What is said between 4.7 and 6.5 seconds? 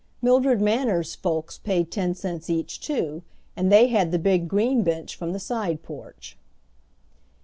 bench from the side porch.